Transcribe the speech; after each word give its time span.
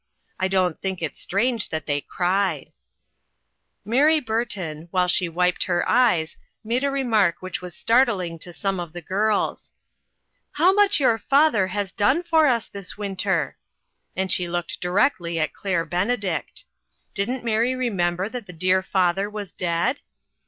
I 0.39 0.47
don't 0.47 0.79
think 0.81 1.03
it 1.03 1.15
strange 1.15 1.69
that 1.69 1.85
they 1.85 2.01
cried! 2.01 2.71
Mary 3.85 4.19
Burton, 4.19 4.87
while 4.89 5.07
she 5.07 5.29
wiped 5.29 5.65
her 5.65 5.87
eyes, 5.87 6.37
made 6.63 6.83
a 6.83 6.89
remark 6.89 7.35
which 7.39 7.61
was 7.61 7.75
startling 7.75 8.39
to 8.39 8.51
some 8.51 8.79
of 8.79 8.93
the 8.93 9.01
girls:" 9.03 9.73
How 10.53 10.73
much 10.73 10.99
your 10.99 11.19
father 11.19 11.67
has 11.67 11.91
done 11.91 12.23
for 12.23 12.47
us 12.47 12.67
this 12.67 12.97
winter!" 12.97 13.57
and 14.17 14.31
she 14.31 14.47
looked 14.47 14.81
directly 14.81 15.39
at 15.39 15.53
Claire 15.53 15.85
Benedict. 15.85 16.65
Didn't 17.13 17.43
Mary 17.45 17.75
remember 17.75 18.27
that 18.27 18.47
the 18.47 18.53
dear 18.53 18.81
father 18.81 19.29
was 19.29 19.51
dead 19.51 19.99